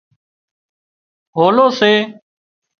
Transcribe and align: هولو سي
هولو 1.35 1.67
سي 1.79 1.93